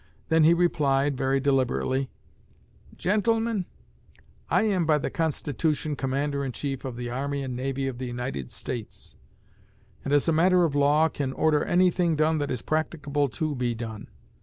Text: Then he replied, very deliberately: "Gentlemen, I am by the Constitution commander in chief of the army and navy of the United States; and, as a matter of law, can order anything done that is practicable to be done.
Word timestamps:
Then 0.29 0.45
he 0.45 0.55
replied, 0.55 1.15
very 1.15 1.39
deliberately: 1.39 2.09
"Gentlemen, 2.97 3.67
I 4.49 4.63
am 4.63 4.87
by 4.87 4.97
the 4.97 5.11
Constitution 5.11 5.95
commander 5.95 6.43
in 6.43 6.53
chief 6.53 6.85
of 6.85 6.95
the 6.95 7.11
army 7.11 7.43
and 7.43 7.55
navy 7.55 7.85
of 7.87 7.99
the 7.99 8.07
United 8.07 8.49
States; 8.49 9.15
and, 10.03 10.11
as 10.11 10.27
a 10.27 10.33
matter 10.33 10.63
of 10.63 10.73
law, 10.73 11.07
can 11.07 11.33
order 11.33 11.63
anything 11.63 12.15
done 12.15 12.39
that 12.39 12.49
is 12.49 12.63
practicable 12.63 13.29
to 13.29 13.53
be 13.53 13.75
done. 13.75 14.07